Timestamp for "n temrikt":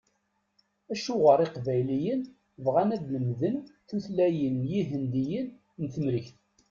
5.81-6.37